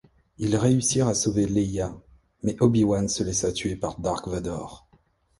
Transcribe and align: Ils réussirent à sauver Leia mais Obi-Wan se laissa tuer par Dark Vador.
Ils 0.39 0.55
réussirent 0.55 1.07
à 1.07 1.13
sauver 1.13 1.45
Leia 1.45 1.95
mais 2.41 2.57
Obi-Wan 2.59 3.07
se 3.07 3.23
laissa 3.23 3.51
tuer 3.51 3.75
par 3.75 3.99
Dark 3.99 4.27
Vador. 4.27 4.89